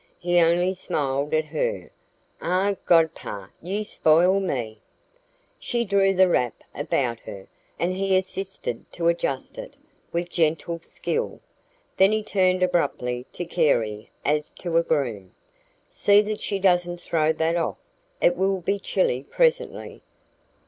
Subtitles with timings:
[0.17, 1.91] He only smiled at her.
[2.41, 4.81] "Ah, godpapa, you spoil me!"
[5.59, 9.75] She drew the wrap about her, and he assisted to adjust it,
[10.11, 11.39] with gentle skill.
[11.97, 15.35] Then he turned abruptly to Carey, as to a groom.
[15.87, 17.77] "See that she doesn't throw that off.
[18.19, 20.01] It will be chilly presently.